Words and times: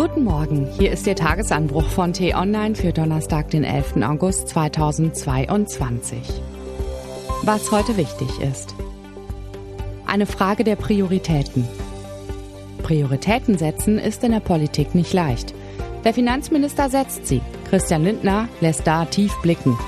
Guten 0.00 0.24
Morgen, 0.24 0.66
hier 0.78 0.92
ist 0.92 1.04
der 1.06 1.14
Tagesanbruch 1.14 1.84
von 1.84 2.14
T-Online 2.14 2.74
für 2.74 2.90
Donnerstag, 2.90 3.50
den 3.50 3.64
11. 3.64 3.96
August 3.96 4.48
2022. 4.48 6.16
Was 7.42 7.70
heute 7.70 7.98
wichtig 7.98 8.30
ist. 8.40 8.74
Eine 10.06 10.24
Frage 10.24 10.64
der 10.64 10.76
Prioritäten. 10.76 11.68
Prioritäten 12.82 13.58
setzen 13.58 13.98
ist 13.98 14.24
in 14.24 14.32
der 14.32 14.40
Politik 14.40 14.94
nicht 14.94 15.12
leicht. 15.12 15.52
Der 16.04 16.14
Finanzminister 16.14 16.88
setzt 16.88 17.26
sie. 17.26 17.42
Christian 17.68 18.02
Lindner 18.02 18.48
lässt 18.62 18.86
da 18.86 19.04
tief 19.04 19.36
blicken. 19.42 19.78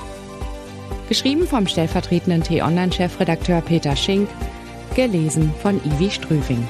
Geschrieben 1.08 1.46
vom 1.46 1.66
stellvertretenden 1.66 2.42
T-Online-Chefredakteur 2.42 3.62
Peter 3.62 3.96
Schink, 3.96 4.28
gelesen 4.94 5.54
von 5.62 5.80
Ivi 5.86 6.10
Strüving. 6.10 6.68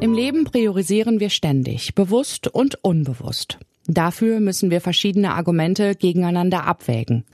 Im 0.00 0.14
Leben 0.14 0.44
priorisieren 0.44 1.18
wir 1.18 1.28
ständig, 1.28 1.96
bewusst 1.96 2.46
und 2.46 2.84
unbewusst. 2.84 3.58
Dafür 3.88 4.38
müssen 4.38 4.70
wir 4.70 4.80
verschiedene 4.80 5.34
Argumente 5.34 5.96
gegeneinander 5.96 6.64
abwägen. 6.64 7.24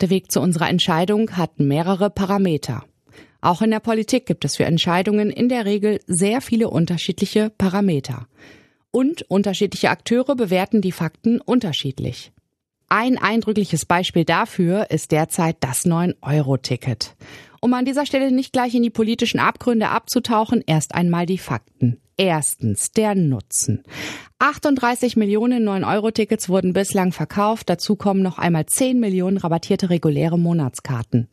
Der 0.00 0.08
Weg 0.08 0.32
zu 0.32 0.40
unserer 0.40 0.70
Entscheidung 0.70 1.36
hat 1.36 1.60
mehrere 1.60 2.08
Parameter. 2.08 2.84
Auch 3.42 3.60
in 3.60 3.70
der 3.70 3.80
Politik 3.80 4.24
gibt 4.24 4.46
es 4.46 4.56
für 4.56 4.64
Entscheidungen 4.64 5.28
in 5.28 5.50
der 5.50 5.66
Regel 5.66 6.00
sehr 6.06 6.40
viele 6.40 6.70
unterschiedliche 6.70 7.50
Parameter. 7.50 8.26
Und 8.90 9.22
unterschiedliche 9.28 9.90
Akteure 9.90 10.34
bewerten 10.34 10.80
die 10.80 10.92
Fakten 10.92 11.42
unterschiedlich. 11.42 12.32
Ein 12.90 13.18
eindrückliches 13.18 13.84
Beispiel 13.84 14.24
dafür 14.24 14.90
ist 14.90 15.12
derzeit 15.12 15.56
das 15.60 15.84
9-Euro-Ticket. 15.84 17.16
Um 17.60 17.74
an 17.74 17.84
dieser 17.84 18.06
Stelle 18.06 18.32
nicht 18.32 18.54
gleich 18.54 18.74
in 18.74 18.82
die 18.82 18.88
politischen 18.88 19.40
Abgründe 19.40 19.90
abzutauchen, 19.90 20.62
erst 20.66 20.94
einmal 20.94 21.26
die 21.26 21.38
Fakten. 21.38 22.00
Erstens 22.20 22.90
der 22.90 23.14
Nutzen. 23.14 23.84
38 24.40 25.16
Millionen 25.16 25.68
9-Euro-Tickets 25.68 26.48
wurden 26.48 26.72
bislang 26.72 27.12
verkauft. 27.12 27.70
Dazu 27.70 27.94
kommen 27.94 28.22
noch 28.22 28.38
einmal 28.38 28.66
10 28.66 28.98
Millionen 28.98 29.36
rabattierte 29.36 29.88
reguläre 29.88 30.36
Monatskarten. 30.36 31.28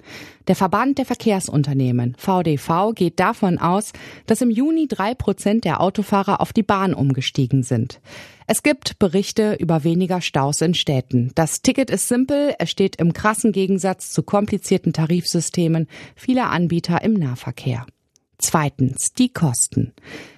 Der 0.47 0.55
Verband 0.55 0.99
der 0.99 1.05
Verkehrsunternehmen, 1.05 2.15
VDV, 2.19 2.93
geht 2.93 3.19
davon 3.19 3.57
aus, 3.57 3.93
dass 4.27 4.41
im 4.41 4.51
Juni 4.51 4.87
drei 4.87 5.15
Prozent 5.15 5.65
der 5.65 5.81
Autofahrer 5.81 6.39
auf 6.39 6.53
die 6.53 6.61
Bahn 6.61 6.93
umgestiegen 6.93 7.63
sind. 7.63 7.99
Es 8.45 8.61
gibt 8.61 8.99
Berichte 8.99 9.55
über 9.59 9.83
weniger 9.83 10.21
Staus 10.21 10.61
in 10.61 10.75
Städten. 10.75 11.31
Das 11.33 11.63
Ticket 11.63 11.89
ist 11.89 12.07
simpel, 12.07 12.53
es 12.59 12.69
steht 12.69 12.97
im 12.97 13.11
krassen 13.11 13.53
Gegensatz 13.53 14.11
zu 14.11 14.21
komplizierten 14.21 14.93
Tarifsystemen 14.93 15.87
vieler 16.15 16.51
Anbieter 16.51 17.01
im 17.01 17.13
Nahverkehr. 17.13 17.87
Zweitens 18.37 19.13
die 19.13 19.29
Kosten. 19.29 19.93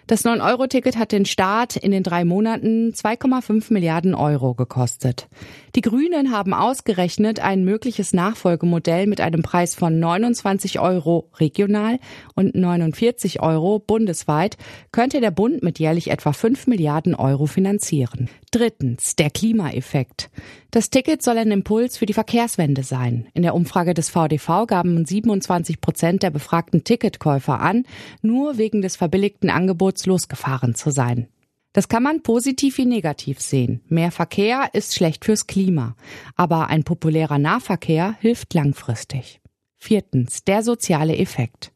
Das 0.07 0.23
9-Euro-Ticket 0.23 0.95
hat 0.97 1.11
den 1.11 1.25
Staat 1.25 1.75
in 1.75 1.91
den 1.91 2.01
drei 2.01 2.23
Monaten 2.23 2.93
2,5 2.93 3.73
Milliarden 3.73 4.15
Euro 4.15 4.53
gekostet. 4.53 5.27
Die 5.75 5.81
Grünen 5.81 6.31
haben 6.31 6.53
ausgerechnet, 6.53 7.41
ein 7.41 7.65
mögliches 7.65 8.13
Nachfolgemodell 8.13 9.05
mit 9.05 9.19
einem 9.19 9.43
Preis 9.43 9.75
von 9.75 9.99
29 9.99 10.79
Euro 10.79 11.29
regional 11.39 11.99
und 12.35 12.55
49 12.55 13.41
Euro 13.41 13.79
bundesweit 13.79 14.55
könnte 14.93 15.19
der 15.19 15.31
Bund 15.31 15.61
mit 15.61 15.77
jährlich 15.77 16.09
etwa 16.09 16.31
5 16.31 16.67
Milliarden 16.67 17.13
Euro 17.13 17.45
finanzieren. 17.45 18.29
Drittens, 18.51 19.17
der 19.17 19.29
Klimaeffekt. 19.29 20.29
Das 20.71 20.89
Ticket 20.89 21.23
soll 21.23 21.37
ein 21.37 21.51
Impuls 21.51 21.97
für 21.97 22.05
die 22.05 22.13
Verkehrswende 22.13 22.83
sein. 22.83 23.27
In 23.33 23.41
der 23.41 23.55
Umfrage 23.55 23.93
des 23.93 24.09
VDV 24.09 24.67
gaben 24.67 25.05
27 25.05 25.81
Prozent 25.81 26.23
der 26.23 26.29
befragten 26.29 26.83
Ticketkäufer 26.83 27.59
an, 27.59 27.83
nur 28.21 28.57
wegen 28.57 28.81
des 28.81 28.95
verbilligten 28.95 29.49
Angebots 29.49 29.96
kurz 29.97 30.05
losgefahren 30.05 30.75
zu 30.75 30.91
sein. 30.91 31.27
Das 31.73 31.89
kann 31.89 32.03
man 32.03 32.21
positiv 32.21 32.77
wie 32.77 32.85
negativ 32.85 33.41
sehen. 33.41 33.81
Mehr 33.87 34.11
Verkehr 34.11 34.69
ist 34.73 34.95
schlecht 34.95 35.25
fürs 35.25 35.47
Klima, 35.47 35.95
aber 36.35 36.67
ein 36.67 36.83
populärer 36.83 37.39
Nahverkehr 37.39 38.15
hilft 38.19 38.53
langfristig. 38.53 39.41
Viertens, 39.75 40.43
der 40.43 40.61
soziale 40.61 41.17
Effekt. 41.17 41.71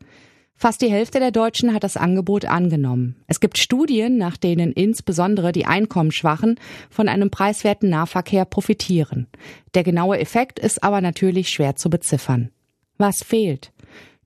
Fast 0.56 0.84
die 0.84 0.92
Hälfte 0.92 1.20
der 1.20 1.32
Deutschen 1.32 1.74
hat 1.74 1.84
das 1.84 1.98
Angebot 1.98 2.46
angenommen. 2.46 3.16
Es 3.26 3.40
gibt 3.40 3.58
Studien, 3.58 4.18
nach 4.18 4.38
denen 4.38 4.72
insbesondere 4.72 5.52
die 5.52 5.66
Einkommensschwachen 5.66 6.60
von 6.92 7.08
einem 7.08 7.32
preiswerten 7.32 7.90
Nahverkehr 7.90 8.46
profitieren. 8.46 9.28
Der 9.74 9.84
genaue 9.84 10.20
Effekt 10.20 10.60
ist 10.60 10.84
aber 10.84 11.02
natürlich 11.02 11.50
schwer 11.50 11.76
zu 11.76 11.90
beziffern. 11.90 12.52
Was 13.00 13.24
fehlt? 13.24 13.72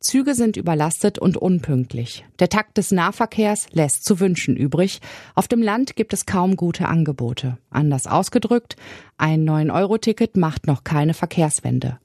Züge 0.06 0.36
sind 0.36 0.56
überlastet 0.56 1.18
und 1.18 1.36
unpünktlich. 1.36 2.26
Der 2.38 2.48
Takt 2.48 2.78
des 2.78 2.92
Nahverkehrs 2.92 3.70
lässt 3.72 4.06
zu 4.06 4.20
wünschen 4.20 4.56
übrig. 4.56 5.02
Auf 5.34 5.48
dem 5.48 5.64
Land 5.64 5.96
gibt 5.96 6.14
es 6.14 6.28
kaum 6.28 6.58
gute 6.58 6.88
Angebote. 6.88 7.58
Anders 7.72 8.06
ausgedrückt, 8.06 8.76
ein 9.18 9.50
9-Euro-Ticket 9.50 10.38
macht 10.38 10.68
noch 10.68 10.84
keine 10.84 11.16
Verkehrswende. 11.16 11.98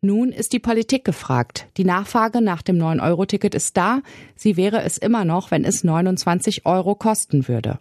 Nun 0.00 0.30
ist 0.32 0.52
die 0.52 0.58
Politik 0.58 1.04
gefragt. 1.04 1.68
Die 1.76 1.84
Nachfrage 1.84 2.40
nach 2.40 2.62
dem 2.62 2.76
9-Euro-Ticket 2.76 3.54
ist 3.54 3.76
da. 3.76 4.00
Sie 4.34 4.56
wäre 4.56 4.82
es 4.82 4.98
immer 4.98 5.24
noch, 5.24 5.52
wenn 5.52 5.64
es 5.64 5.84
29 5.84 6.66
Euro 6.66 6.96
kosten 6.96 7.46
würde. 7.46 7.78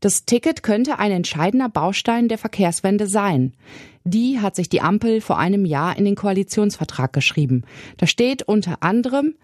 Das 0.00 0.24
Ticket 0.24 0.62
könnte 0.62 0.98
ein 0.98 1.10
entscheidender 1.10 1.68
Baustein 1.68 2.28
der 2.28 2.38
Verkehrswende 2.38 3.06
sein. 3.06 3.54
Die 4.04 4.40
hat 4.40 4.56
sich 4.56 4.68
die 4.68 4.80
Ampel 4.80 5.20
vor 5.20 5.38
einem 5.38 5.64
Jahr 5.64 5.96
in 5.96 6.04
den 6.04 6.14
Koalitionsvertrag 6.14 7.12
geschrieben. 7.12 7.64
Da 7.96 8.06
steht 8.06 8.42
unter 8.42 8.82
anderem, 8.82 9.34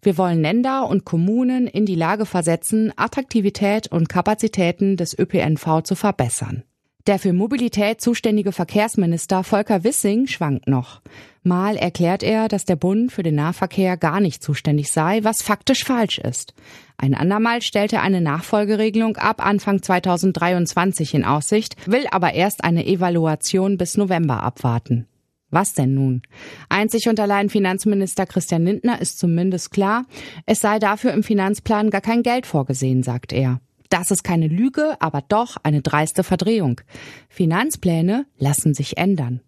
wir 0.00 0.16
wollen 0.16 0.40
Länder 0.40 0.88
und 0.88 1.04
Kommunen 1.04 1.66
in 1.66 1.84
die 1.84 1.94
Lage 1.94 2.24
versetzen, 2.24 2.92
Attraktivität 2.96 3.88
und 3.88 4.08
Kapazitäten 4.08 4.96
des 4.96 5.18
ÖPNV 5.18 5.82
zu 5.82 5.94
verbessern. 5.94 6.62
Der 7.06 7.18
für 7.18 7.32
Mobilität 7.32 8.00
zuständige 8.00 8.52
Verkehrsminister 8.52 9.42
Volker 9.42 9.82
Wissing 9.82 10.26
schwankt 10.26 10.68
noch. 10.68 11.00
Mal 11.48 11.76
erklärt 11.76 12.22
er, 12.22 12.46
dass 12.46 12.66
der 12.66 12.76
Bund 12.76 13.10
für 13.10 13.22
den 13.22 13.34
Nahverkehr 13.34 13.96
gar 13.96 14.20
nicht 14.20 14.42
zuständig 14.42 14.92
sei, 14.92 15.24
was 15.24 15.42
faktisch 15.42 15.82
falsch 15.82 16.18
ist. 16.18 16.54
Ein 16.98 17.14
andermal 17.14 17.62
stellt 17.62 17.92
er 17.92 18.02
eine 18.02 18.20
Nachfolgeregelung 18.20 19.16
ab 19.16 19.44
Anfang 19.44 19.82
2023 19.82 21.14
in 21.14 21.24
Aussicht, 21.24 21.74
will 21.86 22.06
aber 22.10 22.34
erst 22.34 22.64
eine 22.64 22.86
Evaluation 22.86 23.78
bis 23.78 23.96
November 23.96 24.42
abwarten. 24.42 25.08
Was 25.50 25.72
denn 25.72 25.94
nun? 25.94 26.22
Einzig 26.68 27.08
und 27.08 27.18
allein 27.18 27.48
Finanzminister 27.48 28.26
Christian 28.26 28.64
Lindner 28.64 29.00
ist 29.00 29.18
zumindest 29.18 29.70
klar, 29.70 30.04
es 30.44 30.60
sei 30.60 30.78
dafür 30.78 31.14
im 31.14 31.22
Finanzplan 31.22 31.88
gar 31.88 32.02
kein 32.02 32.22
Geld 32.22 32.46
vorgesehen, 32.46 33.02
sagt 33.02 33.32
er. 33.32 33.60
Das 33.88 34.10
ist 34.10 34.22
keine 34.22 34.48
Lüge, 34.48 34.96
aber 35.00 35.22
doch 35.26 35.56
eine 35.62 35.80
dreiste 35.80 36.22
Verdrehung. 36.22 36.82
Finanzpläne 37.30 38.26
lassen 38.36 38.74
sich 38.74 38.98
ändern. 38.98 39.40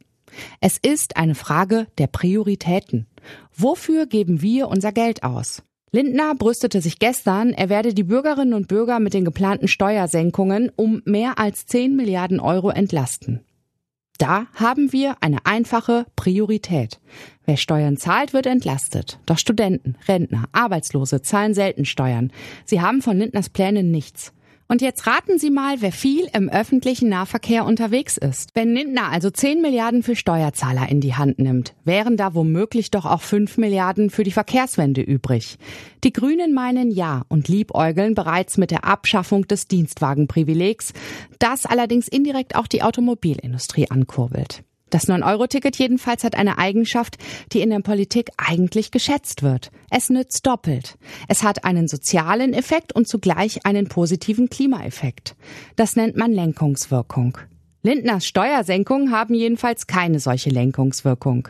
Es 0.60 0.78
ist 0.78 1.16
eine 1.16 1.34
Frage 1.34 1.86
der 1.98 2.06
Prioritäten. 2.06 3.06
Wofür 3.56 4.06
geben 4.06 4.42
wir 4.42 4.68
unser 4.68 4.92
Geld 4.92 5.22
aus? 5.22 5.62
Lindner 5.92 6.34
brüstete 6.36 6.80
sich 6.80 7.00
gestern, 7.00 7.52
er 7.52 7.68
werde 7.68 7.94
die 7.94 8.04
Bürgerinnen 8.04 8.54
und 8.54 8.68
Bürger 8.68 9.00
mit 9.00 9.12
den 9.12 9.24
geplanten 9.24 9.66
Steuersenkungen 9.66 10.70
um 10.76 11.02
mehr 11.04 11.38
als 11.38 11.66
10 11.66 11.96
Milliarden 11.96 12.38
Euro 12.38 12.70
entlasten. 12.70 13.40
Da 14.20 14.46
haben 14.54 14.92
wir 14.92 15.16
eine 15.22 15.46
einfache 15.46 16.04
Priorität. 16.14 17.00
Wer 17.46 17.56
Steuern 17.56 17.96
zahlt, 17.96 18.34
wird 18.34 18.46
entlastet. 18.46 19.18
Doch 19.24 19.38
Studenten, 19.38 19.96
Rentner, 20.06 20.44
Arbeitslose 20.52 21.22
zahlen 21.22 21.54
selten 21.54 21.86
Steuern. 21.86 22.30
Sie 22.66 22.82
haben 22.82 23.00
von 23.00 23.16
Lindners 23.16 23.48
Plänen 23.48 23.90
nichts. 23.90 24.32
Und 24.70 24.82
jetzt 24.82 25.08
raten 25.08 25.36
Sie 25.40 25.50
mal, 25.50 25.82
wer 25.82 25.90
viel 25.90 26.28
im 26.32 26.48
öffentlichen 26.48 27.08
Nahverkehr 27.08 27.64
unterwegs 27.64 28.16
ist. 28.16 28.50
Wenn 28.54 28.72
Lindner 28.72 29.10
also 29.10 29.28
10 29.28 29.60
Milliarden 29.60 30.04
für 30.04 30.14
Steuerzahler 30.14 30.88
in 30.88 31.00
die 31.00 31.16
Hand 31.16 31.40
nimmt, 31.40 31.74
wären 31.84 32.16
da 32.16 32.34
womöglich 32.34 32.92
doch 32.92 33.04
auch 33.04 33.20
5 33.20 33.58
Milliarden 33.58 34.10
für 34.10 34.22
die 34.22 34.30
Verkehrswende 34.30 35.00
übrig. 35.00 35.58
Die 36.04 36.12
Grünen 36.12 36.54
meinen 36.54 36.92
ja 36.92 37.24
und 37.28 37.48
liebäugeln 37.48 38.14
bereits 38.14 38.58
mit 38.58 38.70
der 38.70 38.84
Abschaffung 38.84 39.48
des 39.48 39.66
Dienstwagenprivilegs, 39.66 40.92
das 41.40 41.66
allerdings 41.66 42.06
indirekt 42.06 42.54
auch 42.54 42.68
die 42.68 42.84
Automobilindustrie 42.84 43.90
ankurbelt. 43.90 44.62
Das 44.90 45.08
9-Euro-Ticket 45.08 45.76
jedenfalls 45.76 46.24
hat 46.24 46.34
eine 46.34 46.58
Eigenschaft, 46.58 47.16
die 47.52 47.60
in 47.60 47.70
der 47.70 47.80
Politik 47.80 48.30
eigentlich 48.36 48.90
geschätzt 48.90 49.42
wird. 49.42 49.70
Es 49.88 50.10
nützt 50.10 50.46
doppelt. 50.46 50.98
Es 51.28 51.42
hat 51.42 51.64
einen 51.64 51.88
sozialen 51.88 52.52
Effekt 52.52 52.92
und 52.92 53.08
zugleich 53.08 53.64
einen 53.64 53.88
positiven 53.88 54.50
Klimaeffekt. 54.50 55.36
Das 55.76 55.96
nennt 55.96 56.16
man 56.16 56.32
Lenkungswirkung. 56.32 57.38
Lindners 57.82 58.26
Steuersenkungen 58.26 59.10
haben 59.10 59.34
jedenfalls 59.34 59.86
keine 59.86 60.20
solche 60.20 60.50
Lenkungswirkung. 60.50 61.48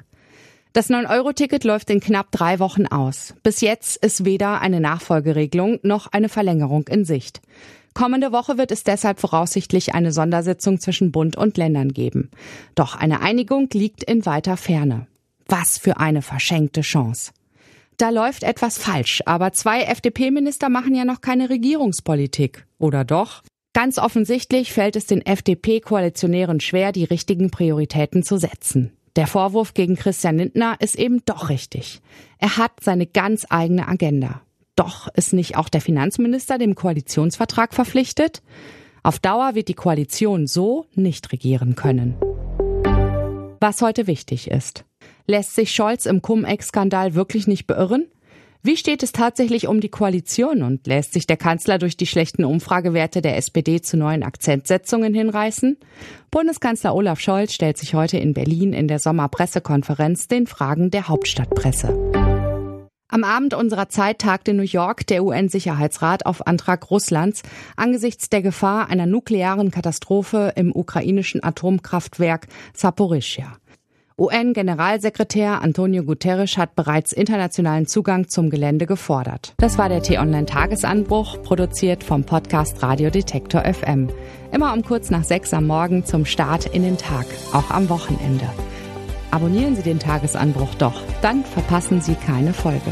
Das 0.72 0.88
9-Euro-Ticket 0.88 1.64
läuft 1.64 1.90
in 1.90 1.98
knapp 1.98 2.30
drei 2.30 2.60
Wochen 2.60 2.86
aus. 2.86 3.34
Bis 3.42 3.60
jetzt 3.60 3.96
ist 4.04 4.24
weder 4.24 4.60
eine 4.60 4.80
Nachfolgeregelung 4.80 5.80
noch 5.82 6.06
eine 6.06 6.28
Verlängerung 6.28 6.86
in 6.86 7.04
Sicht. 7.04 7.40
Kommende 7.94 8.32
Woche 8.32 8.56
wird 8.56 8.70
es 8.70 8.84
deshalb 8.84 9.20
voraussichtlich 9.20 9.94
eine 9.94 10.12
Sondersitzung 10.12 10.80
zwischen 10.80 11.12
Bund 11.12 11.36
und 11.36 11.56
Ländern 11.56 11.92
geben. 11.92 12.30
Doch 12.74 12.94
eine 12.94 13.20
Einigung 13.20 13.68
liegt 13.72 14.04
in 14.04 14.24
weiter 14.26 14.56
Ferne. 14.56 15.06
Was 15.46 15.78
für 15.78 15.98
eine 15.98 16.22
verschenkte 16.22 16.82
Chance. 16.82 17.32
Da 17.96 18.10
läuft 18.10 18.44
etwas 18.44 18.78
falsch, 18.78 19.20
aber 19.26 19.52
zwei 19.52 19.82
FDP-Minister 19.82 20.68
machen 20.70 20.94
ja 20.94 21.04
noch 21.04 21.20
keine 21.20 21.50
Regierungspolitik. 21.50 22.64
Oder 22.78 23.04
doch? 23.04 23.42
Ganz 23.72 23.98
offensichtlich 23.98 24.72
fällt 24.72 24.96
es 24.96 25.06
den 25.06 25.24
FDP-Koalitionären 25.24 26.60
schwer, 26.60 26.92
die 26.92 27.04
richtigen 27.04 27.50
Prioritäten 27.50 28.22
zu 28.22 28.38
setzen. 28.38 28.96
Der 29.16 29.26
Vorwurf 29.26 29.74
gegen 29.74 29.96
Christian 29.96 30.38
Lindner 30.38 30.76
ist 30.80 30.96
eben 30.96 31.22
doch 31.26 31.50
richtig. 31.50 32.00
Er 32.38 32.56
hat 32.56 32.72
seine 32.80 33.06
ganz 33.06 33.46
eigene 33.50 33.86
Agenda. 33.86 34.40
Doch 34.80 35.08
ist 35.08 35.34
nicht 35.34 35.58
auch 35.58 35.68
der 35.68 35.82
Finanzminister 35.82 36.56
dem 36.56 36.74
Koalitionsvertrag 36.74 37.74
verpflichtet? 37.74 38.40
Auf 39.02 39.18
Dauer 39.18 39.54
wird 39.54 39.68
die 39.68 39.74
Koalition 39.74 40.46
so 40.46 40.86
nicht 40.94 41.32
regieren 41.32 41.74
können. 41.74 42.14
Was 43.60 43.82
heute 43.82 44.06
wichtig 44.06 44.50
ist. 44.50 44.86
Lässt 45.26 45.54
sich 45.54 45.74
Scholz 45.74 46.06
im 46.06 46.22
Cum-Ex-Skandal 46.22 47.14
wirklich 47.14 47.46
nicht 47.46 47.66
beirren? 47.66 48.06
Wie 48.62 48.78
steht 48.78 49.02
es 49.02 49.12
tatsächlich 49.12 49.68
um 49.68 49.82
die 49.82 49.90
Koalition 49.90 50.62
und 50.62 50.86
lässt 50.86 51.12
sich 51.12 51.26
der 51.26 51.36
Kanzler 51.36 51.76
durch 51.76 51.98
die 51.98 52.06
schlechten 52.06 52.46
Umfragewerte 52.46 53.20
der 53.20 53.36
SPD 53.36 53.82
zu 53.82 53.98
neuen 53.98 54.22
Akzentsetzungen 54.22 55.12
hinreißen? 55.12 55.76
Bundeskanzler 56.30 56.94
Olaf 56.94 57.20
Scholz 57.20 57.52
stellt 57.52 57.76
sich 57.76 57.92
heute 57.92 58.16
in 58.16 58.32
Berlin 58.32 58.72
in 58.72 58.88
der 58.88 58.98
Sommerpressekonferenz 58.98 60.26
den 60.28 60.46
Fragen 60.46 60.90
der 60.90 61.08
Hauptstadtpresse. 61.08 62.19
Am 63.10 63.24
Abend 63.24 63.54
unserer 63.54 63.88
Zeit 63.88 64.20
tagte 64.20 64.54
New 64.54 64.62
York 64.62 65.06
der 65.08 65.24
UN-Sicherheitsrat 65.24 66.26
auf 66.26 66.46
Antrag 66.46 66.90
Russlands 66.90 67.42
angesichts 67.76 68.30
der 68.30 68.40
Gefahr 68.40 68.88
einer 68.88 69.06
nuklearen 69.06 69.72
Katastrophe 69.72 70.52
im 70.54 70.74
ukrainischen 70.74 71.42
Atomkraftwerk 71.42 72.46
Saporischschja. 72.72 73.56
UN-Generalsekretär 74.16 75.62
Antonio 75.62 76.04
Guterres 76.04 76.58
hat 76.58 76.76
bereits 76.76 77.12
internationalen 77.12 77.86
Zugang 77.86 78.28
zum 78.28 78.50
Gelände 78.50 78.86
gefordert. 78.86 79.54
Das 79.56 79.78
war 79.78 79.88
der 79.88 80.02
T-Online-Tagesanbruch, 80.02 81.42
produziert 81.42 82.04
vom 82.04 82.24
Podcast 82.24 82.82
Radio 82.82 83.08
Detektor 83.08 83.64
FM. 83.64 84.10
Immer 84.52 84.74
um 84.74 84.82
kurz 84.82 85.10
nach 85.10 85.24
sechs 85.24 85.54
am 85.54 85.66
Morgen 85.66 86.04
zum 86.04 86.26
Start 86.26 86.66
in 86.66 86.82
den 86.82 86.98
Tag, 86.98 87.24
auch 87.54 87.70
am 87.70 87.88
Wochenende. 87.88 88.46
Abonnieren 89.30 89.76
Sie 89.76 89.82
den 89.82 89.98
Tagesanbruch 89.98 90.74
doch, 90.74 91.02
dann 91.22 91.44
verpassen 91.44 92.00
Sie 92.00 92.14
keine 92.14 92.52
Folge. 92.52 92.90